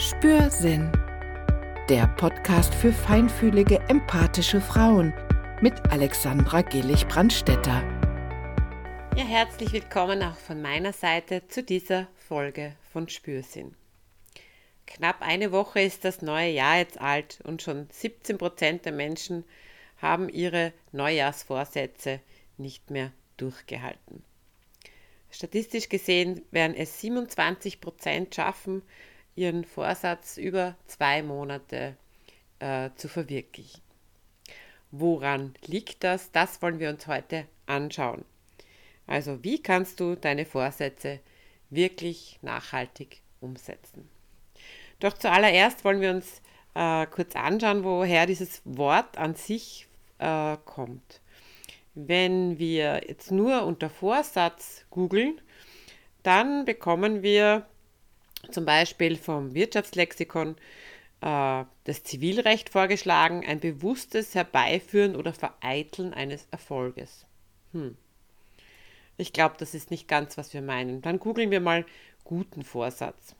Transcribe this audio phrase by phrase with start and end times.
[0.00, 0.92] Spürsinn.
[1.88, 5.12] Der Podcast für feinfühlige, empathische Frauen
[5.60, 7.82] mit Alexandra Gillig-Brandstetter.
[9.16, 13.74] Ja, herzlich willkommen auch von meiner Seite zu dieser Folge von Spürsinn.
[14.86, 19.42] Knapp eine Woche ist das neue Jahr jetzt alt und schon 17 Prozent der Menschen
[20.00, 22.20] haben ihre Neujahrsvorsätze
[22.56, 24.22] nicht mehr durchgehalten.
[25.28, 28.82] Statistisch gesehen werden es 27 Prozent schaffen,
[29.38, 31.96] ihren Vorsatz über zwei Monate
[32.58, 33.80] äh, zu verwirklichen.
[34.90, 36.32] Woran liegt das?
[36.32, 38.24] Das wollen wir uns heute anschauen.
[39.06, 41.20] Also wie kannst du deine Vorsätze
[41.70, 44.08] wirklich nachhaltig umsetzen?
[44.98, 46.42] Doch zuallererst wollen wir uns
[46.74, 49.86] äh, kurz anschauen, woher dieses Wort an sich
[50.18, 51.20] äh, kommt.
[51.94, 55.40] Wenn wir jetzt nur unter Vorsatz googeln,
[56.22, 57.66] dann bekommen wir
[58.50, 60.56] zum Beispiel vom Wirtschaftslexikon
[61.20, 67.26] äh, das Zivilrecht vorgeschlagen, ein bewusstes Herbeiführen oder Vereiteln eines Erfolges.
[67.72, 67.96] Hm.
[69.16, 71.02] Ich glaube, das ist nicht ganz, was wir meinen.
[71.02, 71.84] Dann googeln wir mal
[72.24, 73.34] guten Vorsatz.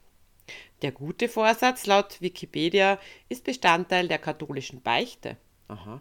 [0.83, 5.37] Der gute Vorsatz laut Wikipedia ist Bestandteil der katholischen Beichte.
[5.69, 6.01] Aha.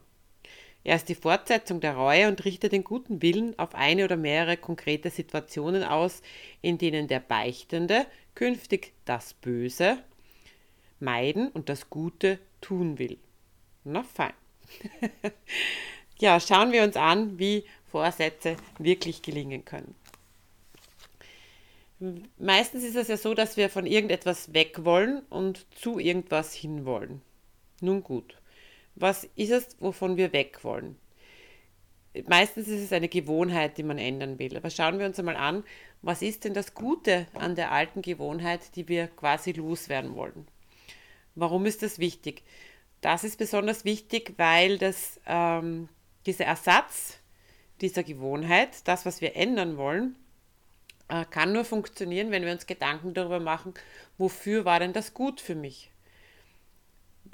[0.87, 4.55] Er ist die Fortsetzung der Reue und richtet den guten Willen auf eine oder mehrere
[4.55, 6.21] konkrete Situationen aus,
[6.61, 9.97] in denen der Beichtende künftig das Böse
[11.01, 13.17] meiden und das Gute tun will.
[13.83, 14.31] Na fein.
[16.19, 19.93] ja, schauen wir uns an, wie Vorsätze wirklich gelingen können.
[22.39, 27.21] Meistens ist es ja so, dass wir von irgendetwas weg wollen und zu irgendwas hinwollen.
[27.81, 28.37] Nun gut
[28.99, 30.97] was ist es, wovon wir weg wollen?
[32.27, 34.57] Meistens ist es eine Gewohnheit, die man ändern will.
[34.57, 35.63] Aber schauen wir uns einmal an,
[36.01, 40.47] was ist denn das Gute an der alten Gewohnheit, die wir quasi loswerden wollen?
[41.35, 42.43] Warum ist das wichtig?
[43.01, 45.89] Das ist besonders wichtig, weil das, ähm,
[46.25, 47.19] dieser Ersatz
[47.81, 50.15] dieser Gewohnheit, das, was wir ändern wollen,
[51.09, 53.75] äh, kann nur funktionieren, wenn wir uns Gedanken darüber machen,
[54.17, 55.91] wofür war denn das gut für mich?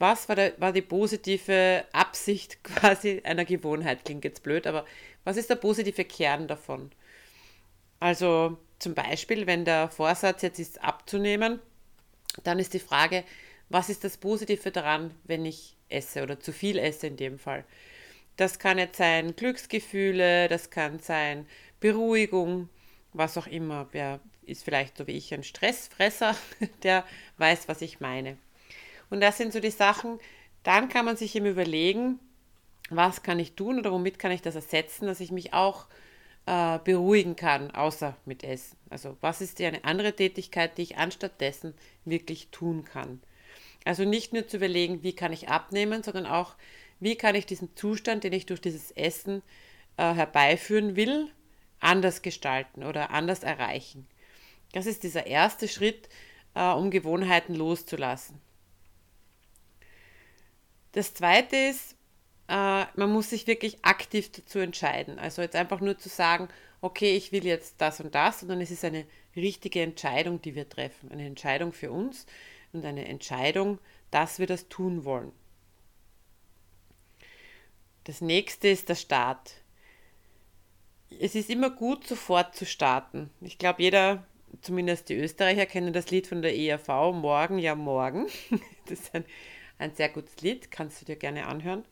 [0.03, 4.03] Was war, der, war die positive Absicht quasi einer Gewohnheit?
[4.03, 4.85] Klingt jetzt blöd, aber
[5.23, 6.91] was ist der positive Kern davon?
[8.01, 11.61] Also zum Beispiel, wenn der Vorsatz jetzt ist abzunehmen,
[12.43, 13.23] dann ist die Frage,
[13.69, 17.63] was ist das Positive daran, wenn ich esse oder zu viel esse in dem Fall?
[18.35, 21.47] Das kann jetzt sein Glücksgefühle, das kann sein
[21.79, 22.67] Beruhigung,
[23.13, 23.87] was auch immer.
[23.93, 26.35] Wer ist vielleicht so wie ich ein Stressfresser,
[26.83, 27.05] der
[27.37, 28.37] weiß, was ich meine.
[29.13, 30.19] Und das sind so die Sachen,
[30.63, 32.17] dann kann man sich eben überlegen,
[32.89, 35.85] was kann ich tun oder womit kann ich das ersetzen, dass ich mich auch
[36.47, 38.75] äh, beruhigen kann, außer mit Essen.
[38.89, 41.75] Also was ist die eine andere Tätigkeit, die ich anstatt dessen
[42.05, 43.21] wirklich tun kann.
[43.85, 46.55] Also nicht nur zu überlegen, wie kann ich abnehmen, sondern auch,
[46.99, 49.43] wie kann ich diesen Zustand, den ich durch dieses Essen
[49.97, 51.29] äh, herbeiführen will,
[51.79, 54.07] anders gestalten oder anders erreichen.
[54.71, 56.09] Das ist dieser erste Schritt,
[56.55, 58.41] äh, um Gewohnheiten loszulassen.
[60.93, 61.95] Das zweite ist,
[62.47, 65.19] äh, man muss sich wirklich aktiv dazu entscheiden.
[65.19, 66.47] Also jetzt einfach nur zu sagen,
[66.81, 69.05] okay, ich will jetzt das und das, sondern es ist eine
[69.35, 71.11] richtige Entscheidung, die wir treffen.
[71.11, 72.25] Eine Entscheidung für uns
[72.71, 73.79] und eine Entscheidung,
[74.11, 75.31] dass wir das tun wollen.
[78.03, 79.53] Das nächste ist der Start.
[81.19, 83.29] Es ist immer gut, sofort zu starten.
[83.39, 84.27] Ich glaube, jeder,
[84.61, 88.27] zumindest die Österreicher, kennen das Lied von der ERV, Morgen, ja, morgen.
[88.85, 89.23] Das ist ein
[89.77, 91.83] ein sehr gutes Lied, kannst du dir gerne anhören.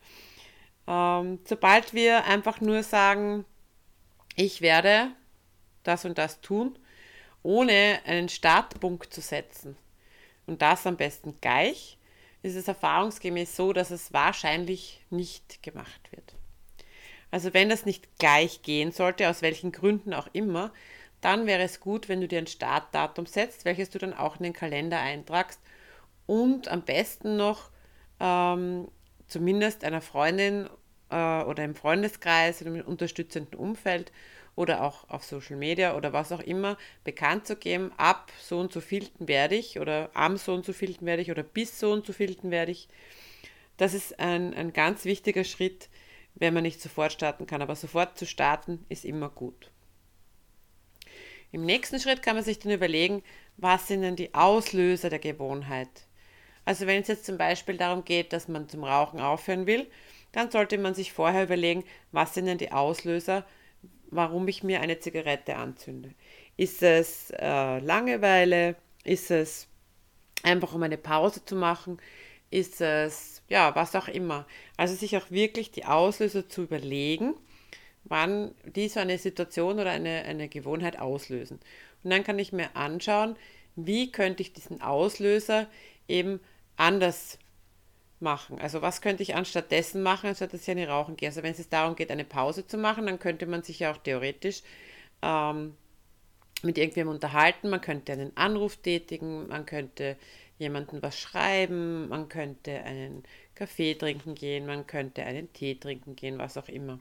[0.86, 3.44] Ähm, sobald wir einfach nur sagen,
[4.36, 5.10] ich werde
[5.82, 6.78] das und das tun,
[7.42, 9.76] ohne einen Startpunkt zu setzen
[10.46, 11.98] und das am besten gleich,
[12.42, 16.34] ist es erfahrungsgemäß so, dass es wahrscheinlich nicht gemacht wird.
[17.30, 20.72] Also wenn das nicht gleich gehen sollte, aus welchen Gründen auch immer,
[21.20, 24.42] dann wäre es gut, wenn du dir ein Startdatum setzt, welches du dann auch in
[24.42, 25.60] den Kalender eintragst
[26.26, 27.70] und am besten noch
[28.22, 28.88] ähm,
[29.26, 30.68] zumindest einer Freundin
[31.10, 34.12] äh, oder im Freundeskreis oder im unterstützenden Umfeld
[34.54, 38.72] oder auch auf Social Media oder was auch immer bekannt zu geben, ab so und
[38.72, 41.92] so vielten werde ich oder am so und so vielten werde ich oder bis so
[41.92, 42.88] und so vielten werde ich.
[43.76, 45.88] Das ist ein, ein ganz wichtiger Schritt,
[46.34, 47.62] wenn man nicht sofort starten kann.
[47.62, 49.70] Aber sofort zu starten ist immer gut.
[51.50, 53.22] Im nächsten Schritt kann man sich dann überlegen,
[53.56, 56.06] was sind denn die Auslöser der Gewohnheit?
[56.64, 59.86] Also wenn es jetzt zum Beispiel darum geht, dass man zum Rauchen aufhören will,
[60.32, 63.44] dann sollte man sich vorher überlegen, was sind denn die Auslöser,
[64.10, 66.14] warum ich mir eine Zigarette anzünde.
[66.56, 68.76] Ist es äh, Langeweile?
[69.04, 69.68] Ist es
[70.42, 71.98] einfach um eine Pause zu machen,
[72.50, 74.46] ist es, ja, was auch immer.
[74.76, 77.34] Also sich auch wirklich die Auslöser zu überlegen,
[78.04, 81.60] wann die so eine Situation oder eine, eine Gewohnheit auslösen.
[82.04, 83.36] Und dann kann ich mir anschauen,
[83.76, 85.66] wie könnte ich diesen Auslöser
[86.08, 86.40] eben
[86.76, 87.38] anders
[88.20, 88.58] machen.
[88.58, 91.28] Also was könnte ich anstattdessen machen, anstatt dass ich eine rauchen gehe.
[91.28, 93.98] Also wenn es darum geht, eine Pause zu machen, dann könnte man sich ja auch
[93.98, 94.62] theoretisch
[95.22, 95.74] ähm,
[96.62, 100.16] mit irgendwem unterhalten, man könnte einen Anruf tätigen, man könnte
[100.58, 103.24] jemandem was schreiben, man könnte einen
[103.56, 107.00] Kaffee trinken gehen, man könnte einen Tee trinken gehen, was auch immer.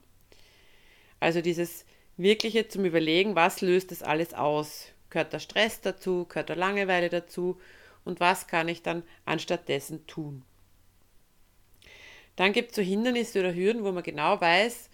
[1.19, 1.85] Also dieses
[2.17, 4.88] wirkliche zum Überlegen, was löst das alles aus?
[5.12, 6.25] Gehört der Stress dazu?
[6.27, 7.59] Gehört der Langeweile dazu?
[8.03, 10.44] Und was kann ich dann anstattdessen tun?
[12.36, 14.89] Dann gibt es so Hindernisse oder Hürden, wo man genau weiß,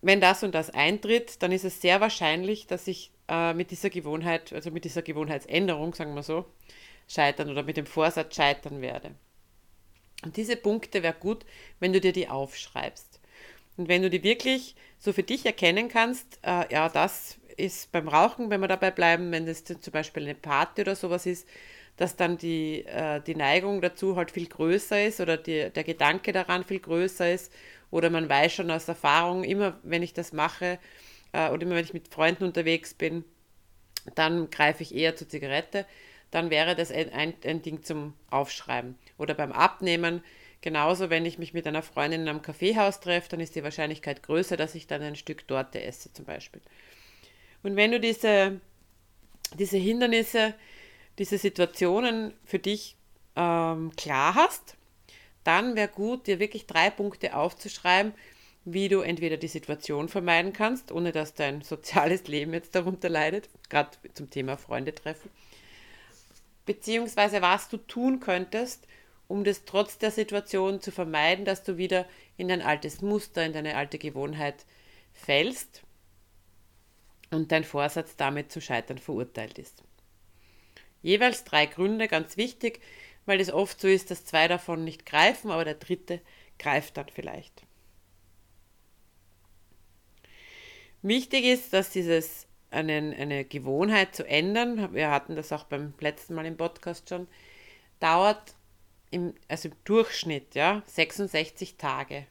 [0.00, 3.90] wenn das und das eintritt, dann ist es sehr wahrscheinlich, dass ich äh, mit dieser
[3.90, 6.46] Gewohnheit, also mit dieser Gewohnheitsänderung, sagen wir so,
[7.08, 9.12] scheitern oder mit dem Vorsatz scheitern werde.
[10.22, 11.44] Und diese Punkte wäre gut,
[11.80, 13.20] wenn du dir die aufschreibst.
[13.76, 18.08] Und wenn du die wirklich so für dich erkennen kannst, äh, ja, das ist beim
[18.08, 21.46] Rauchen, wenn wir dabei bleiben, wenn das zum Beispiel eine Party oder sowas ist,
[21.98, 26.32] dass dann die, äh, die Neigung dazu halt viel größer ist oder die, der Gedanke
[26.32, 27.52] daran viel größer ist.
[27.90, 30.78] Oder man weiß schon aus Erfahrung, immer wenn ich das mache
[31.32, 33.24] äh, oder immer wenn ich mit Freunden unterwegs bin,
[34.14, 35.86] dann greife ich eher zur Zigarette.
[36.30, 38.96] Dann wäre das ein, ein, ein Ding zum Aufschreiben.
[39.16, 40.22] Oder beim Abnehmen,
[40.60, 44.22] genauso, wenn ich mich mit einer Freundin in einem Kaffeehaus treffe, dann ist die Wahrscheinlichkeit
[44.22, 46.60] größer, dass ich dann ein Stück Torte esse zum Beispiel.
[47.64, 48.60] Und wenn du diese,
[49.58, 50.54] diese Hindernisse
[51.18, 52.96] diese Situationen für dich
[53.36, 54.76] ähm, klar hast,
[55.44, 58.12] dann wäre gut, dir wirklich drei Punkte aufzuschreiben,
[58.64, 63.48] wie du entweder die Situation vermeiden kannst, ohne dass dein soziales Leben jetzt darunter leidet,
[63.68, 65.30] gerade zum Thema Freunde treffen,
[66.66, 68.86] beziehungsweise was du tun könntest,
[69.26, 72.06] um das trotz der Situation zu vermeiden, dass du wieder
[72.36, 74.64] in dein altes Muster, in deine alte Gewohnheit
[75.12, 75.82] fällst
[77.30, 79.82] und dein Vorsatz damit zu scheitern verurteilt ist.
[81.02, 82.80] Jeweils drei Gründe, ganz wichtig,
[83.26, 86.20] weil es oft so ist, dass zwei davon nicht greifen, aber der dritte
[86.58, 87.62] greift dann vielleicht.
[91.02, 96.34] Wichtig ist, dass dieses einen, eine Gewohnheit zu ändern, wir hatten das auch beim letzten
[96.34, 97.28] Mal im Podcast schon,
[98.00, 98.54] dauert
[99.10, 102.26] im, also im Durchschnitt ja, 66 Tage.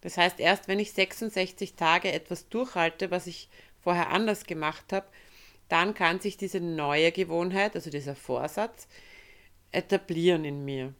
[0.00, 3.48] Das heißt, erst wenn ich 66 Tage etwas durchhalte, was ich
[3.80, 5.06] vorher anders gemacht habe,
[5.74, 8.86] dann kann sich diese neue Gewohnheit, also dieser Vorsatz,
[9.72, 10.94] etablieren in mir.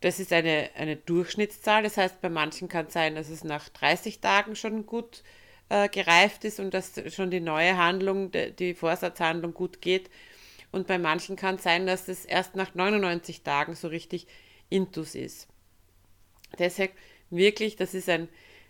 [0.00, 3.68] Das ist eine, eine Durchschnittszahl, das heißt, bei manchen kann es sein, dass es nach
[3.68, 5.22] 30 Tagen schon gut
[5.68, 10.08] äh, gereift ist und dass schon die neue Handlung, die, Vorsatzhandlung gut geht.
[10.72, 14.26] Und bei manchen kann es sein, dass es erst nach 99 Tagen so richtig
[14.70, 15.48] intus ist.
[16.58, 16.92] Deshalb
[17.28, 18.26] wirklich, das ist ein,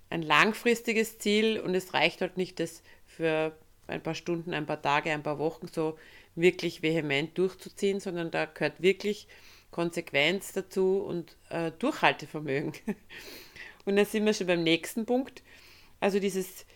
[0.09, 4.81] ein langfristiges Ziel und es reicht halt nicht, das für ein paar Stunden, ein paar
[4.81, 5.99] Tage, ein paar Wochen so
[6.35, 9.27] wirklich vehement durchzuziehen, sondern da gehört wirklich
[9.71, 12.73] Konsequenz dazu und äh, Durchhaltevermögen.
[13.85, 15.43] und da sind wir schon beim nächsten Punkt.
[16.01, 16.67] Also dieses,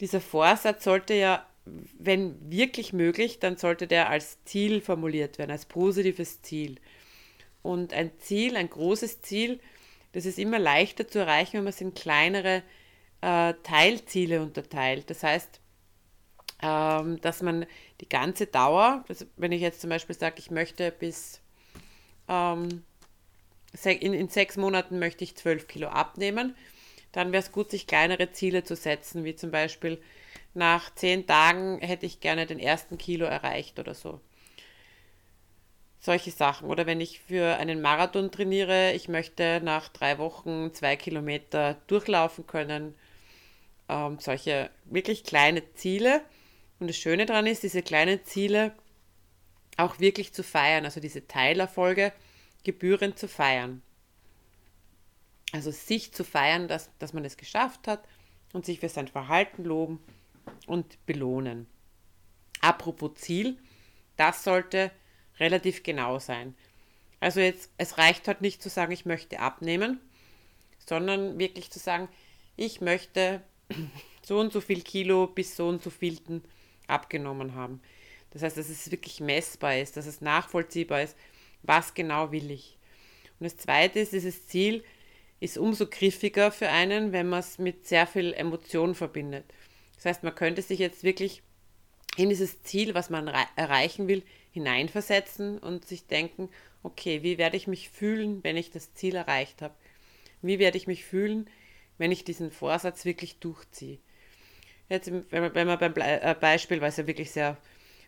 [0.00, 5.66] dieser Vorsatz sollte ja, wenn wirklich möglich, dann sollte der als Ziel formuliert werden, als
[5.66, 6.76] positives Ziel.
[7.62, 9.60] Und ein Ziel, ein großes Ziel,
[10.12, 12.62] das ist immer leichter zu erreichen, wenn man es in kleinere
[13.22, 15.08] äh, Teilziele unterteilt.
[15.08, 15.60] Das heißt,
[16.62, 17.66] ähm, dass man
[18.00, 21.40] die ganze Dauer, also wenn ich jetzt zum Beispiel sage, ich möchte bis
[22.28, 22.84] ähm,
[23.84, 26.54] in, in sechs Monaten möchte ich zwölf Kilo abnehmen,
[27.10, 30.00] dann wäre es gut, sich kleinere Ziele zu setzen, wie zum Beispiel
[30.54, 34.20] nach zehn Tagen hätte ich gerne den ersten Kilo erreicht oder so.
[36.00, 36.68] Solche Sachen.
[36.68, 42.46] Oder wenn ich für einen Marathon trainiere, ich möchte nach drei Wochen zwei Kilometer durchlaufen
[42.46, 42.94] können.
[43.88, 46.22] Ähm, solche wirklich kleine Ziele
[46.82, 48.74] und das Schöne daran ist, diese kleinen Ziele
[49.76, 52.12] auch wirklich zu feiern, also diese Teilerfolge
[52.64, 53.82] gebührend zu feiern.
[55.52, 58.06] Also sich zu feiern, dass, dass man es geschafft hat
[58.52, 60.00] und sich für sein Verhalten loben
[60.66, 61.66] und belohnen.
[62.60, 63.58] Apropos Ziel,
[64.16, 64.90] das sollte
[65.38, 66.54] relativ genau sein.
[67.20, 70.00] Also jetzt, es reicht halt nicht zu sagen, ich möchte abnehmen,
[70.84, 72.08] sondern wirklich zu sagen,
[72.56, 73.40] ich möchte
[74.22, 76.42] so und so viel Kilo bis so und so vielten
[76.92, 77.80] abgenommen haben.
[78.30, 81.16] Das heißt, dass es wirklich messbar ist, dass es nachvollziehbar ist,
[81.62, 82.78] was genau will ich.
[83.38, 84.84] Und das Zweite ist, dieses Ziel
[85.40, 89.44] ist umso griffiger für einen, wenn man es mit sehr viel Emotion verbindet.
[89.96, 91.42] Das heißt, man könnte sich jetzt wirklich
[92.16, 94.22] in dieses Ziel, was man erreichen will,
[94.52, 96.48] hineinversetzen und sich denken,
[96.82, 99.74] okay, wie werde ich mich fühlen, wenn ich das Ziel erreicht habe?
[100.42, 101.48] Wie werde ich mich fühlen,
[101.98, 103.98] wenn ich diesen Vorsatz wirklich durchziehe?
[104.92, 107.56] Jetzt, wenn man, beim äh, Beispiel, weil es ja wirklich sehr,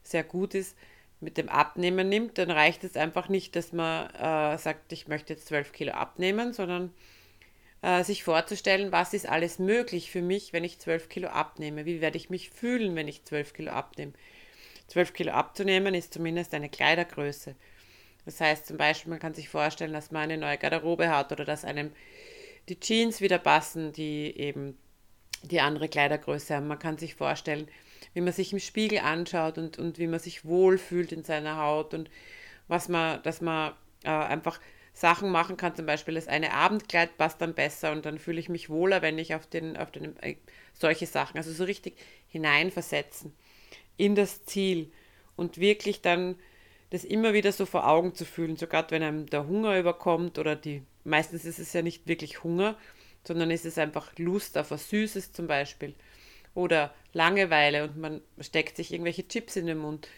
[0.02, 0.76] sehr gut ist,
[1.18, 5.32] mit dem Abnehmen nimmt, dann reicht es einfach nicht, dass man äh, sagt, ich möchte
[5.32, 6.92] jetzt 12 Kilo abnehmen, sondern
[7.80, 11.86] äh, sich vorzustellen, was ist alles möglich für mich, wenn ich 12 Kilo abnehme.
[11.86, 14.12] Wie werde ich mich fühlen, wenn ich 12 Kilo abnehme?
[14.88, 17.54] 12 Kilo abzunehmen ist zumindest eine Kleidergröße.
[18.26, 21.46] Das heißt zum Beispiel, man kann sich vorstellen, dass man eine neue Garderobe hat oder
[21.46, 21.92] dass einem
[22.68, 24.76] die Jeans wieder passen, die eben
[25.44, 26.66] die andere Kleidergröße haben.
[26.66, 27.68] Man kann sich vorstellen,
[28.12, 31.94] wie man sich im Spiegel anschaut und, und wie man sich wohlfühlt in seiner Haut
[31.94, 32.10] und
[32.68, 33.72] was man, dass man
[34.04, 34.60] äh, einfach
[34.92, 38.48] Sachen machen kann, zum Beispiel das eine Abendkleid passt dann besser und dann fühle ich
[38.48, 40.36] mich wohler, wenn ich auf den, auf den, äh,
[40.72, 41.96] solche Sachen, also so richtig
[42.28, 43.34] hineinversetzen
[43.96, 44.92] in das Ziel
[45.36, 46.36] und wirklich dann
[46.90, 50.54] das immer wieder so vor Augen zu fühlen, sogar wenn einem der Hunger überkommt oder
[50.54, 52.76] die, meistens ist es ja nicht wirklich Hunger,
[53.26, 55.94] sondern ist es einfach Lust auf was Süßes zum Beispiel.
[56.54, 60.08] Oder Langeweile und man steckt sich irgendwelche Chips in den Mund.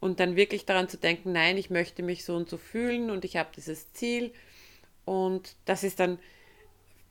[0.00, 3.24] Und dann wirklich daran zu denken, nein, ich möchte mich so und so fühlen und
[3.24, 4.32] ich habe dieses Ziel.
[5.04, 6.18] Und das ist dann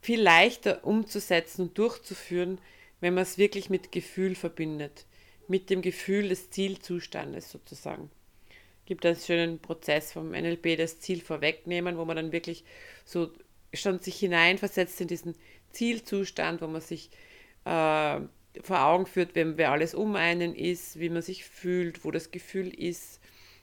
[0.00, 2.58] viel leichter umzusetzen und durchzuführen,
[3.00, 5.04] wenn man es wirklich mit Gefühl verbindet,
[5.48, 8.10] mit dem Gefühl des Zielzustandes sozusagen.
[8.86, 12.64] Gibt einen schönen Prozess vom NLP, das Ziel vorwegnehmen, wo man dann wirklich
[13.04, 13.30] so
[13.72, 15.34] schon sich hineinversetzt in diesen
[15.70, 17.10] Zielzustand, wo man sich
[17.64, 18.20] äh,
[18.62, 22.30] vor Augen führt, wenn wer alles um einen ist, wie man sich fühlt, wo das
[22.30, 23.20] Gefühl ist,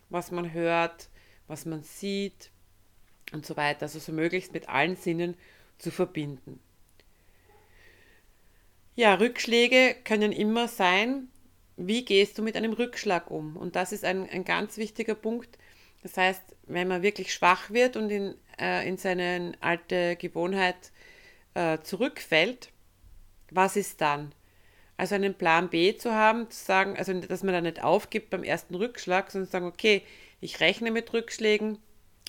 [0.09, 1.09] was man hört,
[1.47, 2.51] was man sieht
[3.33, 3.83] und so weiter.
[3.83, 5.35] Also so möglichst mit allen Sinnen
[5.77, 6.59] zu verbinden.
[8.95, 11.27] Ja, Rückschläge können immer sein,
[11.75, 13.55] wie gehst du mit einem Rückschlag um?
[13.55, 15.59] Und das ist ein, ein ganz wichtiger Punkt.
[16.01, 20.91] Das heißt, wenn man wirklich schwach wird und in, äh, in seine alte Gewohnheit
[21.53, 22.71] äh, zurückfällt,
[23.51, 24.33] was ist dann?
[24.97, 28.43] Also einen Plan B zu haben, zu sagen, also dass man da nicht aufgibt beim
[28.43, 30.03] ersten Rückschlag, sondern zu sagen, okay,
[30.41, 31.77] ich rechne mit Rückschlägen.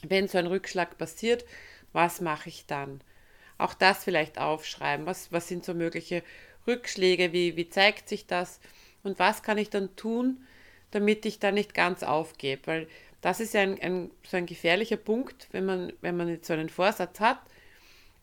[0.06, 1.44] Wenn so ein Rückschlag passiert,
[1.92, 3.00] was mache ich dann?
[3.56, 5.06] Auch das vielleicht aufschreiben.
[5.06, 6.22] Was, was sind so mögliche
[6.66, 7.32] Rückschläge?
[7.32, 8.60] Wie, wie zeigt sich das?
[9.02, 10.44] und was kann ich dann tun,
[10.90, 12.62] damit ich da nicht ganz aufgebe.
[12.66, 12.88] Weil
[13.20, 16.52] das ist ja ein, ein, so ein gefährlicher Punkt, wenn man, wenn man jetzt so
[16.52, 17.40] einen Vorsatz hat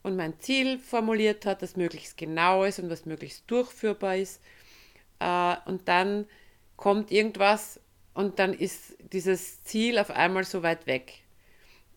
[0.04, 4.42] und mein Ziel formuliert hat, das möglichst genau ist und was möglichst durchführbar ist.
[5.20, 6.28] Äh, und dann
[6.78, 7.80] kommt irgendwas
[8.14, 11.22] und dann ist dieses Ziel auf einmal so weit weg.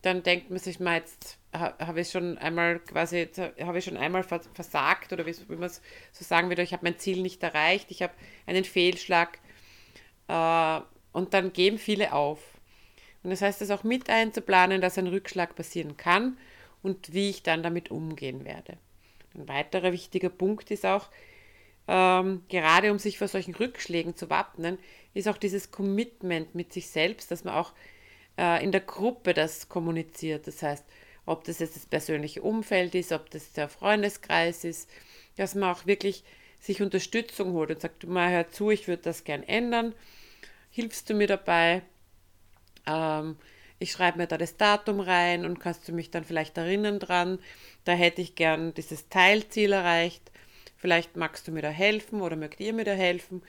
[0.01, 3.27] Dann denkt man sich mal jetzt, habe ich schon einmal quasi,
[3.61, 6.85] habe ich schon einmal versagt oder wie, wie man es so sagen würde, ich habe
[6.85, 8.13] mein Ziel nicht erreicht, ich habe
[8.45, 9.39] einen Fehlschlag
[10.33, 12.39] und dann geben viele auf.
[13.23, 16.37] Und das heißt, das auch mit einzuplanen, dass ein Rückschlag passieren kann
[16.81, 18.77] und wie ich dann damit umgehen werde.
[19.35, 21.09] Ein weiterer wichtiger Punkt ist auch,
[21.87, 24.77] ähm, gerade um sich vor solchen Rückschlägen zu wappnen,
[25.13, 27.73] ist auch dieses Commitment mit sich selbst, dass man auch
[28.37, 30.47] äh, in der Gruppe das kommuniziert.
[30.47, 30.85] Das heißt,
[31.25, 34.89] ob das jetzt das persönliche Umfeld ist, ob das der Freundeskreis ist,
[35.35, 36.23] dass man auch wirklich
[36.59, 39.93] sich Unterstützung holt und sagt, mal hör zu, ich würde das gern ändern,
[40.69, 41.81] hilfst du mir dabei?
[42.85, 43.37] Ähm,
[43.79, 47.39] ich schreibe mir da das Datum rein und kannst du mich dann vielleicht erinnern dran,
[47.85, 50.31] da hätte ich gern dieses Teilziel erreicht,
[50.77, 53.41] vielleicht magst du mir da helfen oder mögt ihr mir da helfen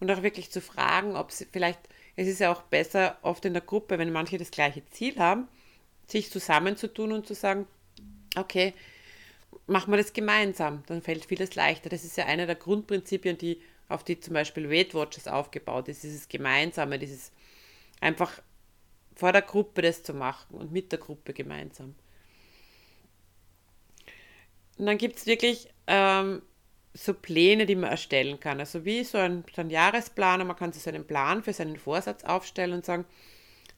[0.00, 1.80] und auch wirklich zu fragen, ob sie vielleicht,
[2.16, 5.48] es ist ja auch besser oft in der Gruppe, wenn manche das gleiche Ziel haben,
[6.06, 7.66] sich zusammenzutun und zu sagen,
[8.36, 8.74] okay,
[9.66, 11.88] machen wir das gemeinsam, dann fällt vieles leichter.
[11.88, 16.02] Das ist ja einer der Grundprinzipien, die, auf die zum Beispiel Weight Watchers aufgebaut ist,
[16.02, 17.32] dieses Gemeinsame, dieses
[18.00, 18.40] einfach
[19.14, 21.94] vor der Gruppe das zu machen und mit der Gruppe gemeinsam.
[24.78, 26.42] Und dann gibt es wirklich ähm,
[26.94, 28.60] so Pläne, die man erstellen kann.
[28.60, 31.76] Also wie so ein, so ein Jahresplan, man kann sich so einen Plan für seinen
[31.76, 33.04] Vorsatz aufstellen und sagen,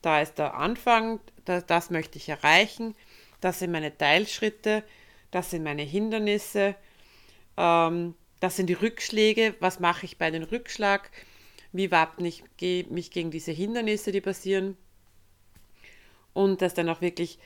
[0.03, 2.95] da ist der Anfang, das, das möchte ich erreichen,
[3.41, 4.85] das sind meine Teilschritte,
[5.31, 6.75] das sind meine Hindernisse,
[7.57, 11.11] ähm, das sind die Rückschläge, was mache ich bei dem Rückschlag,
[11.73, 12.45] wie wappne ich
[12.91, 14.77] mich gegen diese Hindernisse, die passieren?
[16.35, 17.39] Und das dann auch wirklich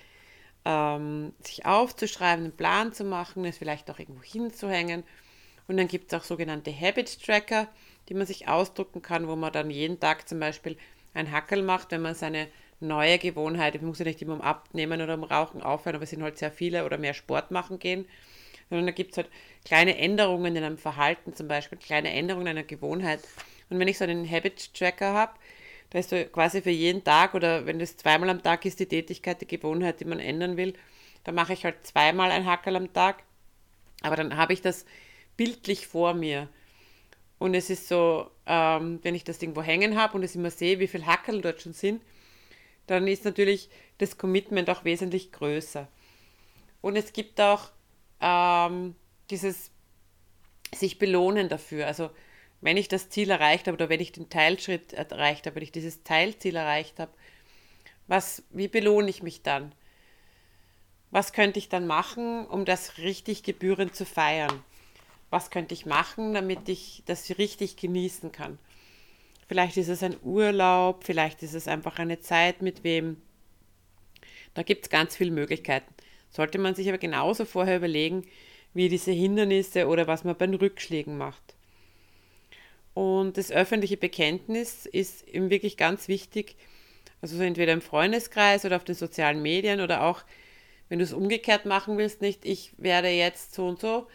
[0.64, 5.04] ähm, sich aufzuschreiben, einen Plan zu machen, es vielleicht auch irgendwo hinzuhängen.
[5.68, 7.68] Und dann gibt es auch sogenannte Habit Tracker,
[8.08, 10.76] die man sich ausdrucken kann, wo man dann jeden Tag zum Beispiel
[11.14, 12.48] ein Hackel macht, wenn man seine
[12.80, 16.10] neue Gewohnheit, ich muss ja nicht immer um Abnehmen oder um Rauchen aufhören, aber es
[16.10, 18.04] sind halt sehr viele oder mehr Sport machen gehen,
[18.68, 19.30] sondern da gibt es halt
[19.64, 23.20] kleine Änderungen in einem Verhalten, zum Beispiel kleine Änderungen einer Gewohnheit,
[23.70, 25.34] Und wenn ich so einen Habit-Tracker habe,
[25.90, 28.86] da ist so quasi für jeden Tag oder wenn das zweimal am Tag ist, die
[28.86, 30.74] Tätigkeit, die Gewohnheit, die man ändern will,
[31.24, 33.22] dann mache ich halt zweimal ein Hackerl am Tag.
[34.02, 34.84] Aber dann habe ich das
[35.36, 36.48] bildlich vor mir.
[37.38, 40.78] Und es ist so, ähm, wenn ich das irgendwo hängen habe und es immer sehe,
[40.78, 42.02] wie viele Hackerl dort schon sind,
[42.86, 45.88] dann ist natürlich das Commitment auch wesentlich größer.
[46.80, 47.70] Und es gibt auch
[48.20, 48.94] ähm,
[49.30, 49.70] dieses
[50.74, 51.86] sich belohnen dafür.
[51.86, 52.10] Also
[52.60, 55.72] wenn ich das Ziel erreicht habe oder wenn ich den Teilschritt erreicht habe, wenn ich
[55.72, 57.12] dieses Teilziel erreicht habe,
[58.06, 59.72] was, wie belohne ich mich dann?
[61.10, 64.62] Was könnte ich dann machen, um das richtig gebührend zu feiern?
[65.30, 68.58] Was könnte ich machen, damit ich das richtig genießen kann?
[69.46, 73.20] Vielleicht ist es ein Urlaub, vielleicht ist es einfach eine Zeit mit wem.
[74.54, 75.94] Da gibt es ganz viele Möglichkeiten.
[76.30, 78.24] Sollte man sich aber genauso vorher überlegen,
[78.74, 81.54] wie diese Hindernisse oder was man bei den Rückschlägen macht.
[82.94, 86.56] Und das öffentliche Bekenntnis ist eben wirklich ganz wichtig.
[87.20, 90.22] Also entweder im Freundeskreis oder auf den sozialen Medien oder auch,
[90.88, 94.06] wenn du es umgekehrt machen willst, nicht ich werde jetzt so und so,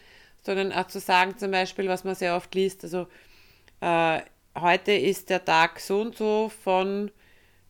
[0.42, 3.06] sondern auch zu sagen zum Beispiel, was man sehr oft liest, also
[3.80, 4.20] äh,
[4.58, 7.10] heute ist der Tag so und so von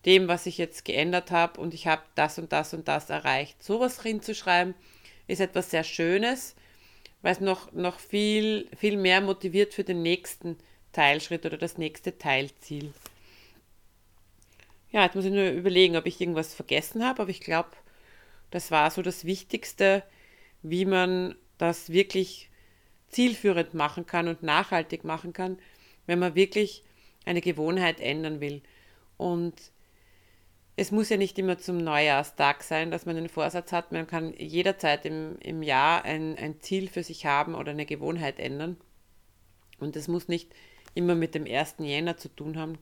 [0.07, 3.63] dem, was ich jetzt geändert habe und ich habe das und das und das erreicht.
[3.63, 4.75] Sowas hinzuschreiben
[5.27, 6.55] ist etwas sehr Schönes,
[7.23, 10.59] weil es noch, noch viel, viel mehr motiviert für den nächsten
[10.93, 12.93] Teilschritt oder das nächste Teilziel.
[14.93, 17.71] Ja, jetzt muss ich nur überlegen, ob ich irgendwas vergessen habe, aber ich glaube,
[18.51, 20.05] das war so das Wichtigste,
[20.63, 22.51] wie man das wirklich
[23.09, 25.59] zielführend machen kann und nachhaltig machen kann,
[26.07, 26.85] wenn man wirklich
[27.25, 28.63] eine Gewohnheit ändern will.
[29.17, 29.55] Und
[30.77, 33.93] es muss ja nicht immer zum Neujahrstag sein, dass man einen Vorsatz hat.
[33.93, 38.41] Man kann jederzeit im, im Jahr ein, ein Ziel für sich haben oder eine Gewohnheit
[38.41, 38.77] ändern.
[39.79, 40.53] Und das muss nicht
[40.95, 41.77] immer mit dem 1.
[41.79, 42.75] Jänner zu tun haben.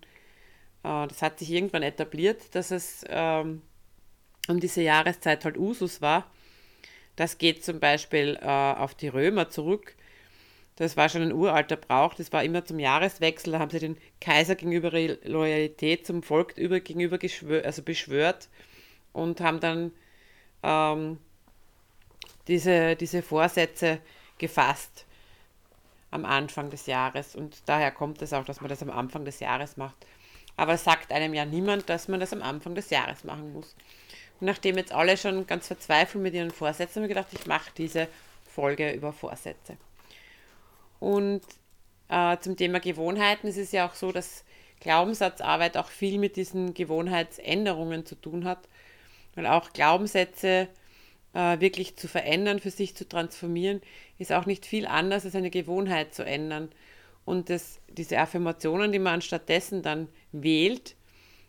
[0.85, 3.63] Äh, das hat sich irgendwann etabliert, dass es ähm,
[4.49, 6.31] um diese Jahreszeit halt Usus war.
[7.17, 9.95] Das geht zum Beispiel äh, auf die Römer zurück,
[10.77, 13.99] das war schon ein uralter Brauch, das war immer zum Jahreswechsel, da haben sie den
[14.21, 17.19] Kaiser gegenüber Loyalität zum Volk über, gegenüber
[17.65, 18.49] also beschwört
[19.13, 19.93] und haben dann
[20.63, 21.19] ähm,
[22.49, 24.01] diese, diese Vorsätze
[24.39, 25.05] gefasst
[26.11, 27.35] am Anfang des Jahres.
[27.35, 29.97] Und daher kommt es auch, dass man das am Anfang des Jahres macht.
[30.57, 33.75] Aber es sagt einem ja niemand, dass man das am Anfang des Jahres machen muss.
[34.41, 37.71] Und nachdem jetzt alle schon ganz verzweifelt mit ihren Vorsätzen, haben wir gedacht, ich mache
[37.77, 38.09] diese
[38.45, 39.77] Folge über Vorsätze.
[41.03, 41.41] Und
[42.09, 44.45] äh, zum Thema Gewohnheiten ist es ja auch so, dass
[44.79, 48.69] Glaubenssatzarbeit auch viel mit diesen Gewohnheitsänderungen zu tun hat.
[49.35, 50.69] Weil auch Glaubenssätze
[51.35, 53.81] äh, wirklich zu verändern, für sich zu transformieren,
[54.21, 56.69] ist auch nicht viel anders als eine Gewohnheit zu ändern.
[57.25, 60.95] Und das, diese Affirmationen, die man anstattdessen dann wählt,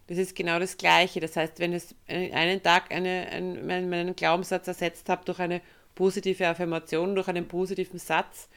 [0.07, 1.19] das ist genau das Gleiche.
[1.19, 5.61] Das heißt, wenn es einen Tag eine, einen, einen Glaubenssatz ersetzt habe durch eine
[5.93, 8.49] positive Affirmation, durch einen positiven Satz,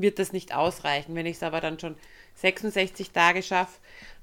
[0.00, 1.14] wird das nicht ausreichen.
[1.14, 1.96] Wenn ich es aber dann schon
[2.36, 3.78] 66 Tage schaffe,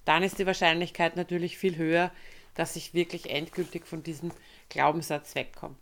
[0.05, 2.11] dann ist die Wahrscheinlichkeit natürlich viel höher,
[2.55, 4.31] dass ich wirklich endgültig von diesem
[4.69, 5.75] Glaubenssatz wegkomme.